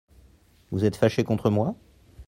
Vous 0.71 0.83
êtes 0.83 0.95
faché 0.95 1.23
contre 1.23 1.51
moi? 1.51 1.75